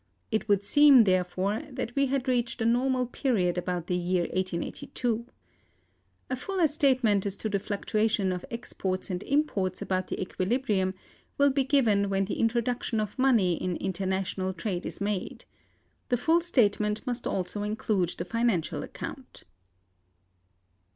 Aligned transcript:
It 0.31 0.47
would 0.49 0.63
seem, 0.63 1.03
therefore, 1.03 1.61
that 1.69 1.95
we 1.95 2.07
had 2.07 2.27
reached 2.27 2.59
a 2.59 2.65
normal 2.65 3.05
period 3.05 3.55
about 3.55 3.85
the 3.85 3.95
year 3.95 4.23
1882.(271) 4.33 5.25
A 6.31 6.35
fuller 6.35 6.65
statement 6.65 7.27
as 7.27 7.35
to 7.35 7.47
the 7.47 7.59
fluctuations 7.59 8.33
of 8.33 8.43
exports 8.49 9.11
and 9.11 9.21
imports 9.21 9.79
about 9.79 10.07
the 10.07 10.19
equilibrium 10.19 10.95
will 11.37 11.51
be 11.51 11.63
given 11.63 12.09
when 12.09 12.25
the 12.25 12.39
introduction 12.39 12.99
of 12.99 13.19
money 13.19 13.53
in 13.53 13.75
international 13.75 14.55
trade 14.55 14.87
is 14.87 15.01
made. 15.01 15.45
The 16.09 16.17
full 16.17 16.41
statement 16.41 17.05
must 17.05 17.27
also 17.27 17.61
include 17.61 18.09
the 18.17 18.25
financial 18.25 18.81
account. 18.81 19.43